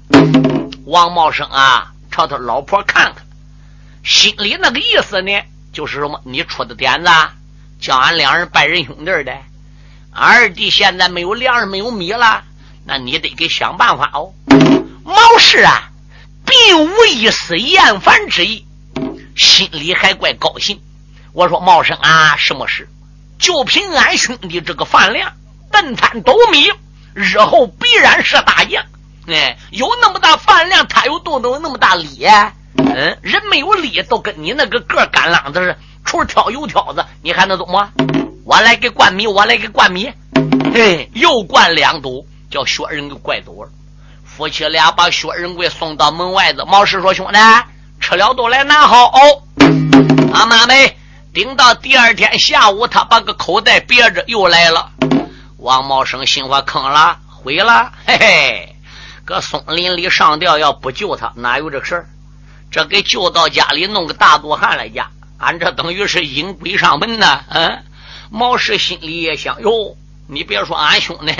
[0.85, 3.23] 王茂生啊，朝他老婆看看，
[4.03, 5.31] 心里那个意思呢，
[5.71, 6.19] 就是什么？
[6.23, 7.11] 你出的点子，
[7.79, 9.31] 叫俺两人拜仁兄弟的。
[10.11, 12.43] 二弟现在没有粮食，没有米了，
[12.85, 14.33] 那你得给想办法哦。
[15.03, 15.91] 毛氏啊。
[16.53, 18.63] 并无一丝厌烦之意，
[19.35, 20.79] 心里还怪高兴。
[21.31, 22.87] 我说茂生啊，什么事？
[23.39, 25.33] 就凭俺兄弟这个饭量，
[25.71, 26.71] 顿餐斗米，
[27.15, 28.83] 日后必然是大将。
[29.27, 32.23] 哎，有那么大饭量，他又都能那么大力。
[32.77, 37.89] 嗯，人没有力，都跟你那个个干啷子似的，除挑油挑子，你还能怎么？
[38.45, 40.11] 我来给灌米，我来给灌米。
[40.71, 43.71] 嘿，又灌两斗，叫薛人给怪走了。
[44.35, 47.37] 夫妻俩把薛仁贵送到门外子，毛氏说：“兄弟，
[47.99, 49.43] 吃了都来拿好哦。”
[50.33, 50.97] 阿妈没
[51.31, 54.89] 顶到第二天下午，他把个口袋别着又来了。
[55.57, 58.75] 王茂生心话坑了，毁了，嘿嘿，
[59.23, 62.09] 搁松林里上吊，要不救他，哪有这事儿？
[62.71, 67.41] 这给救到家里，弄个大肚汉来家，俺这等于是引鬼上门呐！
[67.49, 67.83] 嗯，
[68.31, 69.95] 毛氏心里也想：哟，
[70.27, 71.35] 你别说俺兄弟。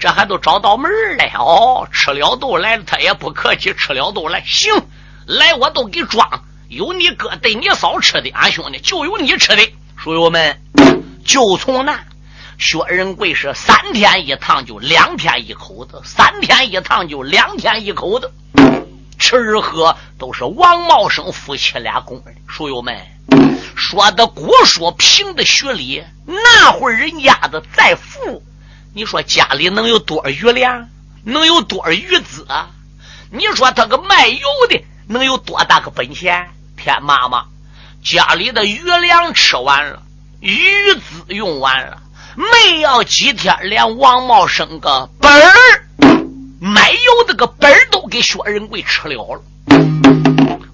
[0.00, 1.86] 这还都找到门了哦！
[1.92, 4.42] 吃了都来了，他也不客气，吃了都来。
[4.46, 4.72] 行，
[5.26, 6.26] 来我都给装。
[6.68, 9.72] 有你哥对你嫂吃的，俺兄弟就有你吃的。
[9.96, 10.58] 书友们，
[11.26, 12.00] 就从那
[12.58, 18.32] 薛仁贵是三天一趟，就两天一口子；三天一趟，就两天一口子。
[19.18, 22.32] 吃喝都是王茂生夫妻俩供的。
[22.48, 22.96] 书友们，
[23.76, 28.42] 说的古说，平的学理，那会儿人家的再富。
[28.92, 30.88] 你说家里能有多少余粮？
[31.22, 32.44] 能有多少余资？
[33.30, 36.50] 你说他个卖油的能有多大个本钱？
[36.76, 37.44] 天妈妈，
[38.02, 40.02] 家里的余粮吃完了，
[40.40, 40.58] 余
[40.94, 42.02] 资用完了，
[42.36, 45.84] 没要几天，连王茂生个本儿
[46.60, 49.42] 卖油的个本儿都给薛仁贵吃了了。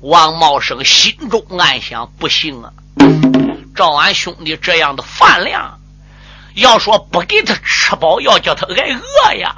[0.01, 2.73] 王茂生心中暗想：不行啊，
[3.75, 5.79] 照俺兄弟这样的饭量。
[6.57, 9.55] 要说不给他吃饱，要叫他挨饿呀！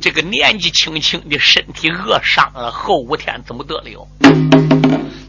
[0.00, 4.08] 这个年纪轻轻的身体饿伤了，后五天怎么得了？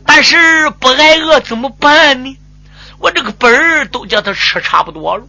[0.08, 2.36] 但是不挨饿怎么办呢？
[2.98, 5.24] 我这个本儿都叫他吃差不多了，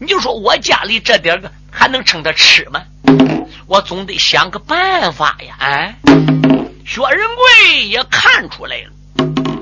[0.00, 2.80] 你就说我家里这点个还能撑他吃吗？
[3.66, 5.56] 我总得想个办法呀！
[5.58, 5.94] 哎，
[6.86, 8.92] 薛仁贵也看出来了，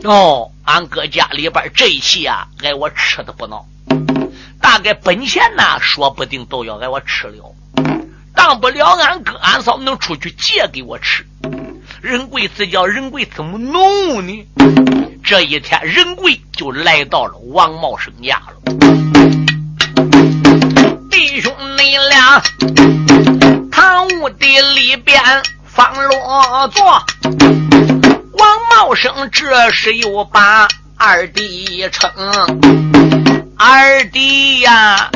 [0.05, 3.65] 哦，俺哥家里边这一期啊，挨我吃的不孬。
[4.61, 7.55] 大概本钱呐，说不定都要挨我吃了。
[8.35, 11.27] 当不了，俺哥俺嫂能出去借给我吃。
[12.01, 14.47] 仁贵子叫仁贵怎么弄呢？
[15.23, 18.55] 这一天，仁贵就来到了王茂生家了。
[21.11, 22.43] 弟兄你俩，
[23.71, 25.23] 堂屋的里边
[25.65, 26.85] 方落座。
[28.33, 32.11] 王茂生这时又把二弟称。
[33.63, 35.11] 二弟呀，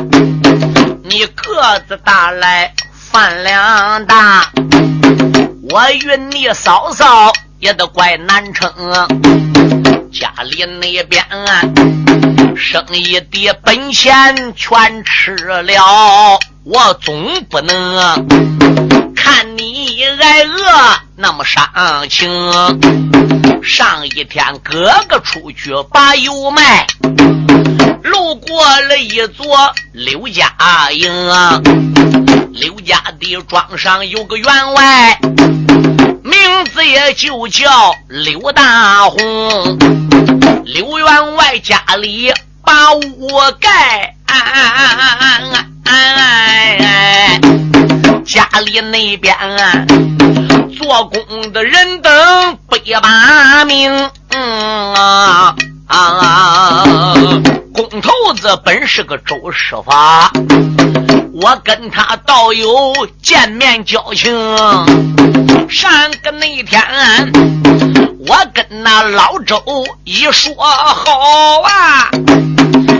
[1.03, 4.53] 你个子大来饭量大，
[5.71, 8.71] 我与你嫂嫂也都怪难撑。
[10.13, 11.63] 家里那边啊
[12.55, 17.97] 生意的本钱全吃了，我总不能
[19.25, 21.67] 看你挨饿那么伤
[22.11, 22.29] 情。
[23.63, 26.87] 上一天哥哥出去把油卖，
[28.03, 30.53] 路过了一座刘家
[30.93, 31.11] 营，
[32.53, 35.19] 刘家的庄上有个员外，
[36.23, 39.79] 名字也就叫刘大红。
[40.67, 42.31] 刘员外家里
[42.63, 44.15] 把屋盖。
[48.35, 49.87] 家里那边啊
[50.77, 55.55] 做工的人等百把名，啊
[55.87, 57.15] 啊！
[57.73, 59.93] 工头子本是个周师傅，
[61.41, 64.35] 我跟他倒有见面交情。
[65.69, 66.83] 上个那天，
[68.27, 69.63] 我跟那老周
[70.03, 72.11] 一说好啊。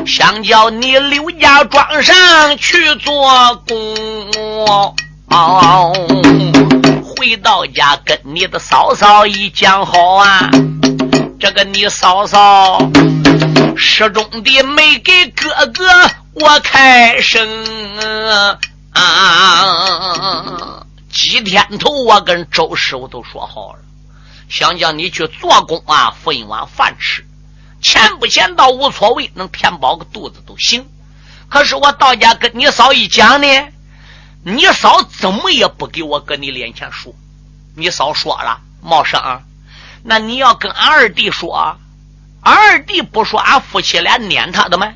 [0.07, 4.95] 想叫你刘家庄上去做工，
[7.03, 10.51] 回到家跟你的嫂嫂一讲好啊。
[11.41, 12.79] 这个你嫂嫂
[13.77, 15.85] 始终的没给哥哥
[16.33, 17.47] 我开声
[18.93, 20.85] 啊。
[21.11, 23.79] 几天头我跟周师傅都说好了，
[24.49, 27.25] 想叫你去做工啊，分一碗饭吃。
[27.81, 30.87] 钱不钱倒无所谓，能填饱个肚子都行。
[31.49, 33.47] 可是我到家跟你嫂一讲呢，
[34.45, 37.15] 你嫂怎么也不给我搁你脸前说。
[37.75, 39.43] 你嫂说了，茂生，
[40.03, 41.79] 那你要跟俺二弟说，
[42.43, 44.93] 俺二弟不说，俺夫妻俩撵他的吗？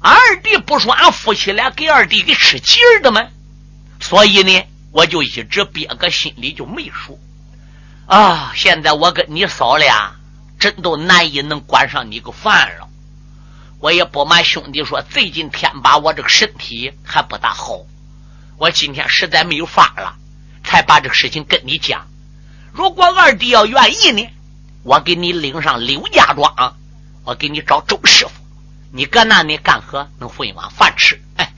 [0.00, 3.26] 二弟不说，俺夫妻俩给二弟给吃劲儿的吗？
[4.00, 7.18] 所以呢，我就一直憋个心里就没说。
[8.06, 10.14] 啊，现在我跟你嫂俩。
[10.58, 12.88] 真都难以能管上你个饭了，
[13.78, 17.78] 我也不瞒兄弟说，最近天把我这个身体还不大好，
[18.58, 20.16] 我今天实在没有法了，
[20.64, 22.08] 才把这个事情跟你讲。
[22.72, 24.28] 如果二弟要愿意呢，
[24.82, 26.76] 我给你领上刘家庄，
[27.24, 28.32] 我给你找周师傅，
[28.90, 31.22] 你搁那里干活能混一碗饭吃。
[31.36, 31.52] 哎，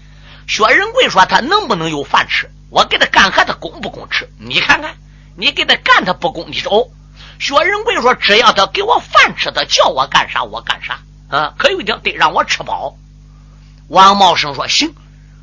[0.47, 2.51] 薛仁贵说他能不能有饭吃？
[2.69, 4.29] 我给他干活他供不供吃？
[4.39, 4.95] 你看看，
[5.37, 6.91] 你给他干他不供，你走。
[7.39, 11.01] 薛仁贵说：“只要他给我饭吃，他叫我干啥我干啥
[11.35, 11.55] 啊！
[11.57, 12.95] 可有一条得让我吃饱。”
[13.89, 14.95] 王茂生说：“行，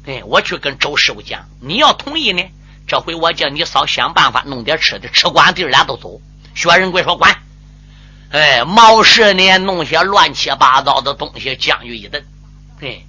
[0.08, 2.42] 哎，我去跟周师傅讲，你要同意呢，
[2.88, 6.22] 这回我叫你嫂想办法弄点吃的，吃光弟俩都走。”
[6.56, 7.36] 薛仁贵说：“管。”
[8.32, 12.26] 哎，毛氏呢，弄些乱七八糟的东西，将就一顿。
[12.80, 13.02] 哎，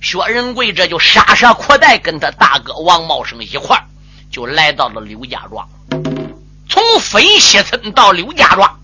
[0.00, 3.76] 薛仁贵这就杀杀裤带，跟他大哥王茂生一块
[4.30, 5.68] 就来到了刘家庄。
[6.68, 8.78] 从分西村到刘家庄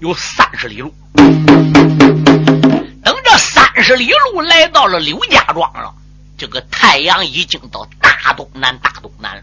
[0.00, 5.94] 有三十里路，等这三十里路来到了刘家庄了，
[6.36, 9.42] 这个太阳已经到大东南，大东南了，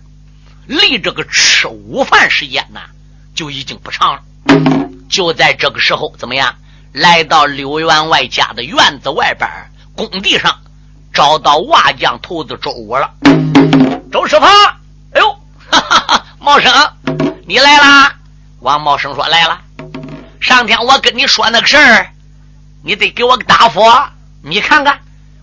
[0.65, 2.79] 离这个吃午饭时间呢
[3.33, 4.21] 就已经不长了。
[5.09, 6.55] 就在这个时候，怎么样？
[6.93, 9.49] 来到刘员外家的院子外边
[9.95, 10.59] 工地上，
[11.13, 13.09] 找到瓦匠头子周武了。
[14.11, 15.31] 周师傅，哎呦，
[15.69, 16.71] 哈哈哈，茂生。
[17.45, 18.15] 你来啦！
[18.59, 19.59] 王茂生说：“来了。
[20.39, 22.13] 上天我跟你说那个事儿，
[22.83, 23.81] 你得给我个答复。
[24.41, 24.99] 你看看，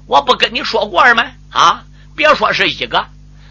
[0.09, 1.23] 我不跟你说过吗？
[1.51, 1.85] 啊，
[2.17, 3.07] 别说是一个，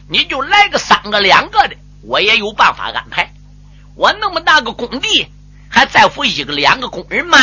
[0.10, 3.32] 你就来个三个、两个的，我也有办法安排。
[3.94, 5.28] 我那么大个工地，
[5.70, 7.38] 还在乎一个、两个工人吗？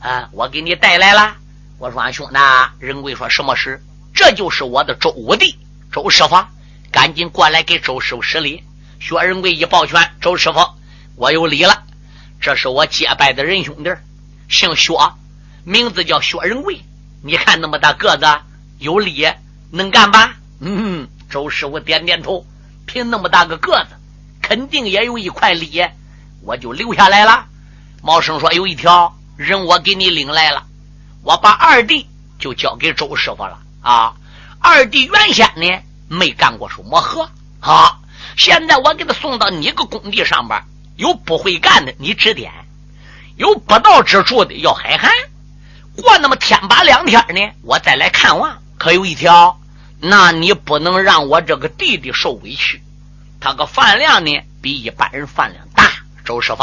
[0.00, 1.36] 啊，我给你带来了。
[1.78, 2.38] 我说俺兄弟，
[2.78, 3.82] 仁贵说什么事？
[4.14, 5.58] 这就是我的周武弟，
[5.92, 6.42] 周师傅，
[6.90, 8.64] 赶紧过来给周师傅施礼。”
[8.98, 10.58] 薛仁贵一抱拳：“周师傅，
[11.16, 11.82] 我有礼了。
[12.40, 13.90] 这是我结拜的仁兄弟，
[14.48, 14.94] 姓薛，
[15.64, 16.80] 名字叫薛仁贵。
[17.22, 18.26] 你看那么大个子，
[18.84, 19.26] 有理，
[19.70, 22.46] 能干吧？”嗯，周师傅点点头。
[22.86, 23.96] 凭那么大个个子，
[24.42, 25.82] 肯定也有一块理，
[26.42, 27.46] 我就留下来了。
[28.02, 30.62] 毛生说：“有一条人，我给你领来了。
[31.22, 32.06] 我把二弟
[32.38, 34.14] 就交给周师傅了啊。
[34.60, 37.28] 二弟原先呢没干过什么活
[37.60, 37.98] 啊。”
[38.36, 40.62] 现在我给他送到你个工地上边，
[40.96, 42.50] 有不会干的，你指点；
[43.36, 45.10] 有不到之处的，要海涵。
[45.96, 48.58] 过那么天把两天呢，我再来看望。
[48.84, 49.58] 可有一条，
[49.98, 52.82] 那你不能让我这个弟弟受委屈。
[53.40, 55.90] 他个饭量呢，比一般人饭量大。
[56.22, 56.62] 周师傅，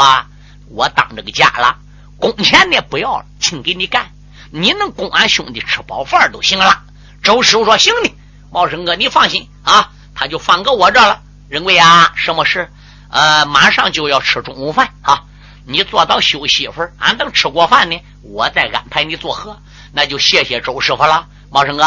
[0.68, 1.76] 我当这个家了，
[2.18, 4.12] 工钱呢不要了，请给你干。
[4.52, 6.84] 你能供俺兄弟吃饱饭都行了。
[7.24, 8.12] 周师傅说：“行的，
[8.52, 11.20] 茂生哥，你放心啊，他就放搁我这了。”
[11.50, 12.70] 仁贵啊，什么事？
[13.10, 15.24] 呃，马上就要吃中午饭啊！
[15.66, 19.58] 你坐到休息一会儿，俺等吃过饭呢，我再安排你做客。
[19.92, 21.26] 那就谢谢周师傅了。
[21.54, 21.84] 茂生哥，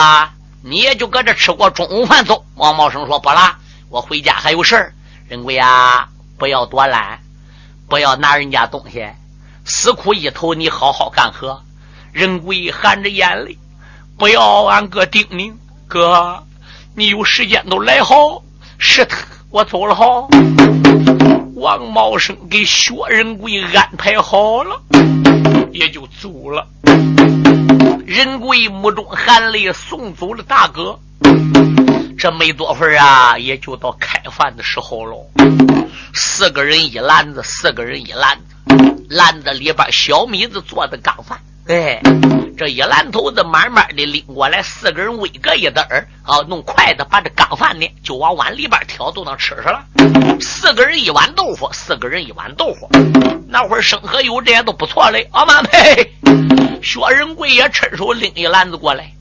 [0.61, 2.45] 你也就搁这吃过中午饭走。
[2.53, 3.57] 王茂生说：“不啦，
[3.89, 4.93] 我回家还有事儿。
[5.27, 6.07] 仁贵呀，
[6.37, 7.19] 不要多懒，
[7.89, 9.07] 不要拿人家东西，
[9.63, 11.63] 死苦一头，你好好干活。
[12.11, 13.57] 仁贵含着眼泪，
[14.19, 15.55] 不要俺哥叮咛，
[15.87, 16.43] 哥，
[16.93, 18.43] 你有时间都来好。
[18.77, 19.17] 是他，
[19.49, 20.27] 我走了好。
[21.55, 24.79] 王茂生给薛仁贵安排好了，
[25.71, 26.67] 也就走了。
[28.05, 30.99] 仁贵目中含泪送走了大哥。
[32.17, 35.25] 这没多会儿啊，也就到开饭的时候喽。
[36.13, 41.39] 四个人一篮子，四个人一篮子，篮子里边小米子做的干饭。
[41.67, 41.99] 哎，
[42.55, 49.83] 这一篮头子慢慢的拎过来，四个人围个一子儿啊，弄筷子把这干饭呢就往碗里边挑，都能吃上了。
[50.39, 52.87] 四个人一碗豆腐，四个人一碗豆腐，
[53.49, 55.27] 那会儿生和有这些都不错嘞。
[55.31, 56.13] 阿妈呸！
[56.85, 59.11] 薛仁贵也趁手拎一篮子过来。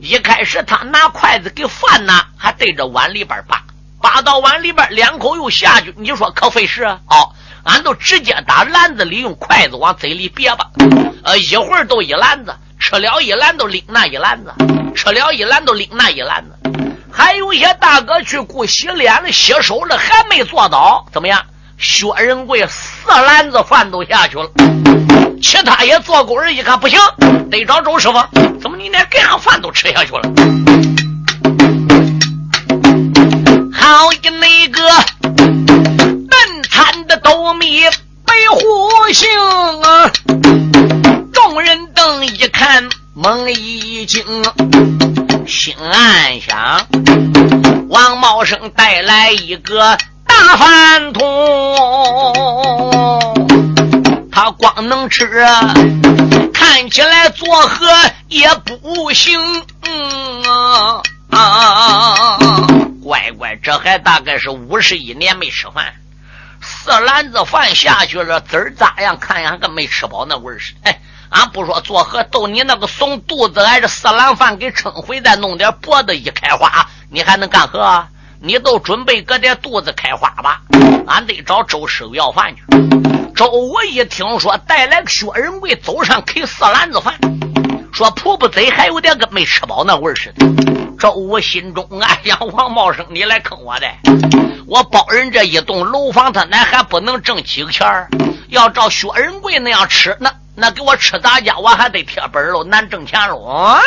[0.00, 3.62] 一开始他拿筷子给饭呢，还对着碗里边扒，
[4.00, 6.98] 扒到碗里边两口又下去，你说可费事啊？
[7.10, 7.28] 哦，
[7.64, 10.70] 俺都直接打篮子里用筷子往嘴里别吧。
[11.24, 14.50] 呃，一会儿都一篮子，吃了一篮都拎那一篮子，
[14.96, 16.58] 吃了一篮都拎那一篮子。
[17.12, 21.44] 还有一些大哥去顾洗脸了、洗手了，还没做到，怎么样？
[21.76, 24.50] 薛仁贵四篮子饭都下去了。
[25.40, 26.98] 其他也做工人一看不行，
[27.50, 28.14] 得找周师傅。
[28.60, 30.20] 怎么你连这样饭都吃下去了？
[33.72, 34.82] 好一那个
[35.94, 37.82] 嫩惨的斗米
[38.26, 39.28] 白虎星
[39.82, 40.10] 啊！
[41.32, 44.22] 众人等一看，猛一惊，
[45.46, 46.86] 心暗想：
[47.88, 51.24] 王茂生带来一个大饭桶。
[54.38, 55.26] 他光能吃，
[56.54, 57.84] 看起来做何
[58.28, 59.36] 也不行。
[59.82, 61.02] 嗯啊
[61.36, 62.38] 啊！
[63.02, 65.92] 乖乖，这还大概是五十一年没吃饭，
[66.60, 69.18] 四篮子饭下去了，滋儿咋样？
[69.18, 70.88] 看样跟没吃饱那味儿似的。
[70.88, 78.06] 哎，俺不说做何，逗你那个怂肚子，挨着四篮饭给撑回，再弄点脖子一开花，你还能干何？
[78.40, 80.62] 你都准备搁点肚子开花吧，
[81.08, 82.62] 俺得找周师傅要饭去。
[83.38, 87.14] 周武一听说带来个薛仁贵，走上给四篮子饭，
[87.92, 90.44] 说婆婆嘴还有点跟没吃饱那味似的。
[90.98, 93.86] 周武心中暗想：王茂生，你来坑我的！
[94.66, 97.86] 我包人这一栋楼房，他那还不能挣几个钱。
[98.48, 103.78] 要照薛仁贵那样吃，那那给我吃咋家，我还得贴本喽，难挣钱喽。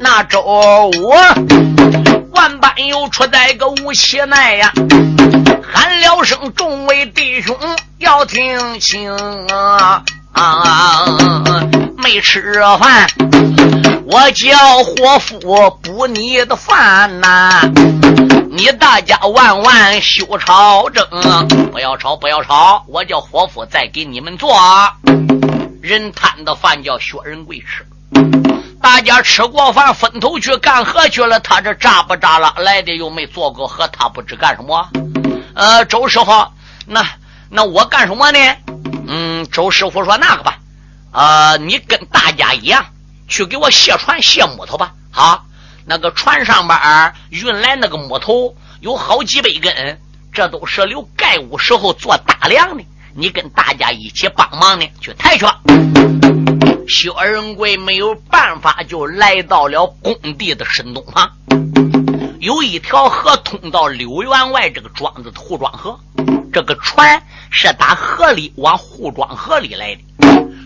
[0.00, 1.12] 那周武。
[2.32, 4.72] 万般又出在个无锡内呀，
[5.70, 7.54] 喊了声众位弟兄
[7.98, 9.12] 要听清
[9.48, 10.02] 啊！
[10.32, 11.04] 啊
[11.96, 13.08] 没吃饭，
[14.06, 17.60] 我叫伙夫补你的饭呐！
[18.50, 21.04] 你大家万万休吵争，
[21.72, 22.84] 不要吵，不要吵！
[22.86, 24.56] 我叫伙夫再给你们做。
[25.82, 27.84] 人摊的饭叫薛仁贵吃。
[28.80, 31.40] 大家吃过饭，分头去干活去了。
[31.40, 32.54] 他这扎不扎了？
[32.58, 34.88] 来的又没做过活，他不知干什么。
[35.54, 36.46] 呃，周师傅，
[36.86, 37.04] 那
[37.50, 38.38] 那我干什么呢？
[39.06, 40.58] 嗯，周师傅说那个吧，
[41.12, 42.84] 呃，你跟大家一样，
[43.26, 44.92] 去给我卸船卸木头吧。
[45.10, 45.46] 好，
[45.86, 46.78] 那个船上边
[47.30, 49.98] 运来那个木头有好几百根，
[50.32, 52.84] 这都是留盖屋时候做大梁的。
[53.14, 55.46] 你跟大家一起帮忙呢，去抬去。
[56.86, 61.30] 薛仁贵没有办法，就来到了工地的深东方。
[62.40, 65.98] 有一条河通到柳员外这个庄子的护庄河，
[66.52, 67.20] 这个船
[67.50, 70.02] 是打河里往护庄河里来的，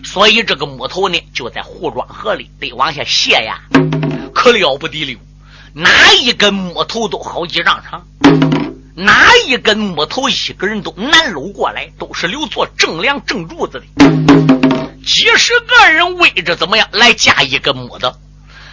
[0.03, 3.59] 所以这个木头呢就在护庄河里得往下卸呀，
[4.35, 5.19] 可了不得了！
[5.73, 5.89] 哪
[6.21, 8.05] 一根木头都好几丈长，
[8.95, 14.05] 哪一根木头一个人都难搂过来，都是留做正梁正柱子的。
[15.03, 18.13] 几十个人围着怎么样来架一根木子，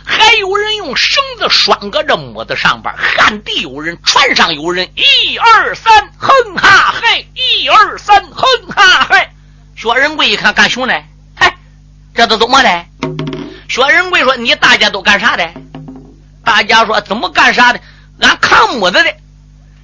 [0.04, 2.94] 还有人用绳子拴搁这木子上边。
[2.96, 7.26] 旱地有人，船上有人，一二三，哼哈嘿！
[7.34, 8.44] 一二三，哼
[8.74, 9.28] 哈嘿！
[9.76, 10.94] 薛仁贵一看，干熊呢？
[11.34, 11.56] 嗨，
[12.14, 12.84] 这都怎么的？
[13.68, 15.48] 薛仁贵说：“你大家都干啥的？”
[16.44, 17.80] 大家说：“怎么干啥的？
[18.20, 19.14] 俺扛木子的。”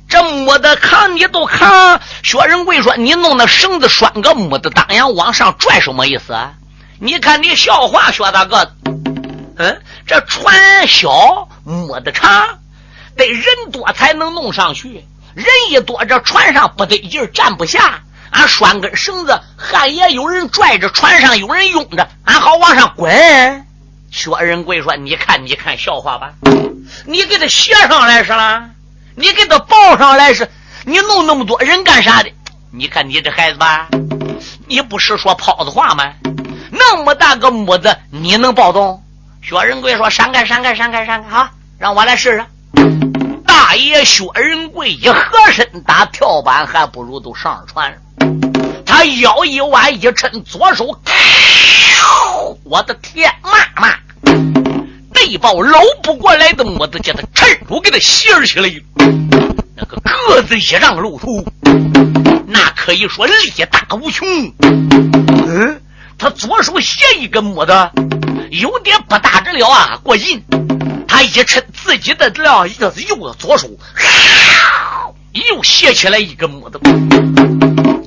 [0.08, 6.52] 这木的扛你都扛，薛仁贵说：“你弄那绳子拴个木的当阳往上拽，什么意思啊？
[6.98, 8.72] 你看你笑话，薛大哥。
[9.57, 12.59] 嗯，这船小，木的长，
[13.16, 15.04] 得人多才能弄上去。
[15.34, 18.00] 人一多，这船上不得劲，站不下。
[18.30, 23.66] 俺拴根绳子，旱也有人拽着，船上有人拥着，俺好往上滚。”
[24.11, 26.32] 薛仁贵说：“你看，你看，笑话吧，
[27.07, 28.70] 你给他写上来是了。”
[29.18, 30.46] 你给他报上来是，
[30.84, 32.30] 你弄那么多人干啥的？
[32.70, 33.88] 你看你这孩子吧，
[34.66, 36.12] 你不是说泡子话吗？
[36.70, 39.02] 那么大个木子，你能抱动？
[39.49, 41.30] 薛仁贵说：“闪开，闪开，闪开，闪开！
[41.30, 42.44] 好，让我来试试。”
[43.47, 45.22] 大爷薛仁贵一合
[45.53, 47.97] 身，打跳板还不如都上船。
[48.84, 51.01] 他腰一弯，一抻左手，
[52.64, 53.94] 我的天妈妈！
[55.14, 58.68] 那抱搂不过来的木子，叫他趁住给他掀起来。
[59.76, 61.44] 那个个子一丈露头，
[62.49, 63.32] 那可以说力
[63.70, 64.26] 大无穷。
[65.47, 65.80] 嗯。
[66.18, 67.72] 他左手斜一根木子，
[68.50, 70.42] 有点不大着了啊，过瘾。
[71.06, 73.68] 他一抻自己的料，一个是右左手，
[75.32, 76.80] 又斜起来一根木子，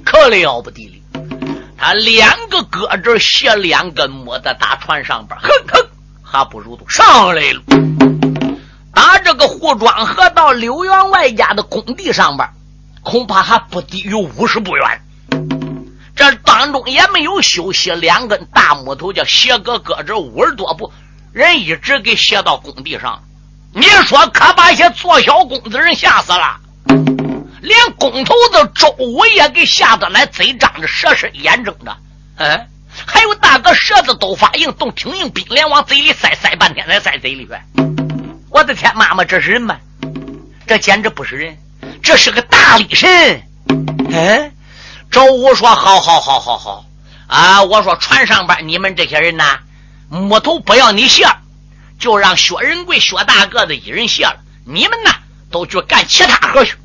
[0.03, 0.93] 可了不得了。
[1.77, 5.87] 他两个胳肢斜两根木子打船上边，哼哼，
[6.23, 7.61] 还不如都上来了。
[8.93, 12.49] 打这个护庄河到刘员外家的工地上边，
[13.01, 15.01] 恐怕还不低于五十步远。
[16.19, 20.91] 这当中也没有休息，两根大木头叫斜搁搁着五十多步，
[21.31, 23.23] 人一直给斜到工地上。
[23.73, 26.59] 你说可把些做小工子人吓死了，
[27.61, 31.97] 连工头子周武也给吓得来嘴张着蛇身眼睁着。
[32.35, 32.67] 嗯，
[33.05, 37.57] 还有大个舌子都发硬，都挺硬，冰连往嘴里塞塞半天才塞嘴里边。
[38.49, 39.77] 我的天，妈妈，这是人吗？
[40.67, 41.57] 这简直不是人，
[42.03, 43.41] 这是个大力神。
[44.09, 44.51] 嗯。
[45.11, 46.85] 周武说：“好好好好好
[47.27, 47.63] 啊！
[47.63, 49.59] 我说船上边你们这些人呐，
[50.09, 51.27] 木头不要你卸，
[51.97, 54.37] 就让薛仁贵、薛大个子一人卸了。
[54.65, 55.11] 你们呢，
[55.49, 56.75] 都去干其他活去。”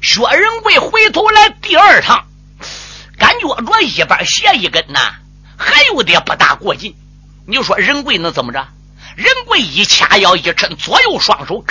[0.00, 2.24] 薛仁贵回头来第二趟，
[3.18, 4.98] 感觉着一边卸一根呐，
[5.58, 6.94] 还有点不大过劲。
[7.46, 8.66] 你说仁贵能怎么着？
[9.16, 11.62] 仁贵一掐腰一抻，左右双手，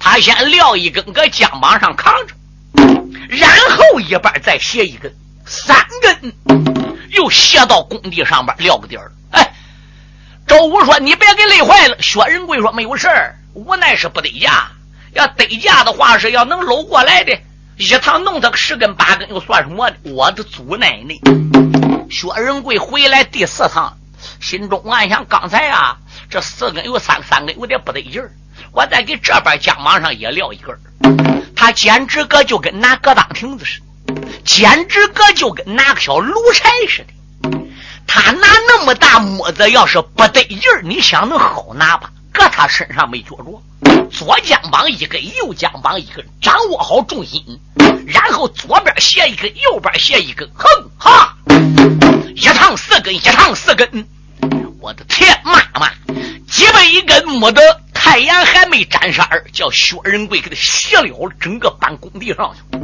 [0.00, 2.34] 他先撂一根，搁肩膀上扛着。
[3.28, 5.14] 然后一半再卸一根，
[5.44, 6.32] 三根
[7.10, 9.12] 又卸到工地上边撂个底儿。
[9.32, 9.54] 哎，
[10.46, 14.70] 周武说：“你别给累坏了。”薛仁贵说：“没有事儿，无奈是不得架。
[15.12, 17.38] 要得架的话，是要能搂过来的。
[17.76, 19.96] 一趟弄他个十根八根，又算什么的？
[20.04, 21.14] 我的祖奶奶！”
[22.10, 23.98] 薛仁贵回来第四趟，
[24.40, 25.98] 心中暗想：刚才啊，
[26.30, 28.32] 这四根有三三根有点不得劲儿，
[28.72, 30.74] 我再给这边肩膀上也撂一根。
[31.58, 37.58] 他简直个就跟拿个当亭子似的，简直个就跟拿个小炉柴似的。
[38.06, 42.10] 他拿那么大木子，要是不得劲儿，你想能好拿吧？
[42.32, 47.42] 搁他身上没觉着，左肩膀一根，右肩膀一根，掌握好重心，
[48.06, 50.64] 然后左边斜一根，右边斜一根，哼
[50.96, 51.36] 哈，
[52.36, 54.08] 一趟四根，一趟四根。
[54.80, 55.90] 我的天妈妈，
[56.48, 57.60] 几百根木的
[57.92, 62.78] 太阳还没沾色儿，叫薛仁贵给他卸了整个搬工地上去。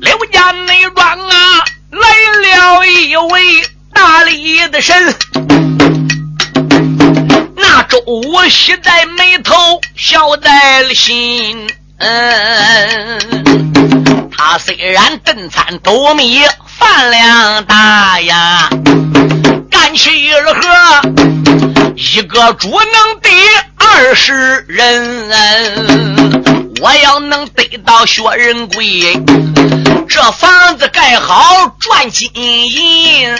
[0.00, 2.00] 刘家内庄啊，来
[2.40, 5.14] 了一位大力的神，
[7.54, 9.54] 那周武喜在眉头，
[9.94, 11.68] 笑在了心。
[11.98, 13.18] 嗯，
[14.36, 16.42] 他虽然顿餐斗米。
[16.78, 18.68] 饭量大呀，
[19.70, 20.60] 干起了喝，
[21.96, 23.30] 一个主能抵
[23.76, 25.30] 二十人。
[26.82, 29.14] 我要能得到薛仁贵，
[30.06, 33.34] 这房子盖好赚金银。